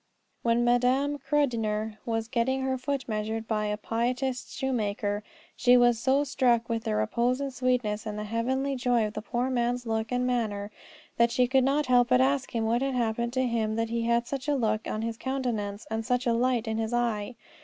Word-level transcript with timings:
When 0.41 0.63
Madame 0.65 1.19
Krudener 1.19 1.99
was 2.07 2.27
getting 2.27 2.63
her 2.63 2.75
foot 2.75 3.07
measured 3.07 3.47
by 3.47 3.65
a 3.67 3.77
pietist 3.77 4.51
shoemaker, 4.51 5.21
she 5.55 5.77
was 5.77 5.99
so 5.99 6.23
struck 6.23 6.67
with 6.67 6.85
the 6.85 6.95
repose 6.95 7.39
and 7.39 7.51
the 7.51 7.55
sweetness 7.55 8.07
and 8.07 8.17
the 8.17 8.23
heavenly 8.23 8.75
joy 8.75 9.05
of 9.05 9.13
the 9.13 9.21
poor 9.21 9.51
man's 9.51 9.85
look 9.85 10.11
and 10.11 10.25
manner 10.25 10.71
that 11.17 11.29
she 11.29 11.45
could 11.45 11.63
not 11.63 11.85
help 11.85 12.07
but 12.07 12.19
ask 12.19 12.55
him 12.55 12.65
what 12.65 12.81
had 12.81 12.95
happened 12.95 13.33
to 13.33 13.45
him 13.45 13.75
that 13.75 13.89
he 13.91 14.01
had 14.01 14.25
such 14.25 14.47
a 14.47 14.55
look 14.55 14.87
on 14.87 15.03
his 15.03 15.17
countenance 15.17 15.85
and 15.91 16.03
such 16.03 16.25
a 16.25 16.33
light 16.33 16.67
in 16.67 16.79
his 16.79 16.93
eye. 16.93 17.35